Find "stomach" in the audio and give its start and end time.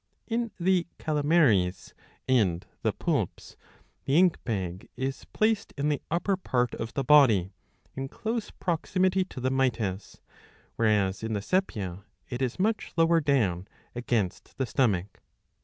14.65-15.21